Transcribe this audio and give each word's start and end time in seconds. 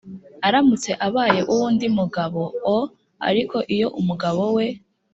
aramutse 0.47 0.91
abaye 1.07 1.39
uw 1.51 1.59
undi 1.67 1.87
mugabo 1.97 2.41
o 2.75 2.77
Ariko 3.29 3.57
iyo 3.75 3.87
umugabo 3.99 4.41
we 4.55 4.67